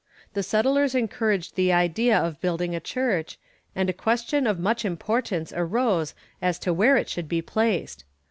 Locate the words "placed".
7.43-8.03